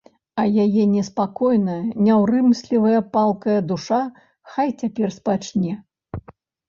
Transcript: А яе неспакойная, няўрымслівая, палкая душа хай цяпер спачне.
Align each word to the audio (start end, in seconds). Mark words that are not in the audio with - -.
А 0.43 0.43
яе 0.63 0.83
неспакойная, 0.93 1.75
няўрымслівая, 2.07 2.99
палкая 3.17 3.59
душа 3.73 4.01
хай 4.55 4.67
цяпер 4.81 5.09
спачне. 5.21 5.73